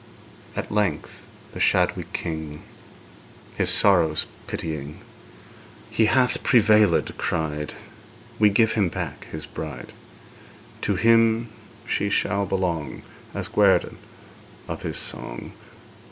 [0.55, 1.21] At length
[1.51, 2.63] the shadowy king,
[3.55, 4.97] His sorrows pitying,
[5.91, 7.75] 'He hath prevailèd!' cried;
[8.39, 9.93] 'We give him back his bride!
[10.81, 11.49] To him
[11.85, 13.03] she shall belong,
[13.35, 13.97] As guerdon
[14.67, 15.51] of his song.